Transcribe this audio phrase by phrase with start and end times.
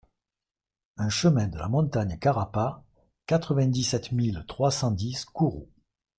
[0.97, 2.83] un chemin de la Montagne Carapa,
[3.27, 5.69] quatre-vingt-dix-sept mille trois cent dix Kourou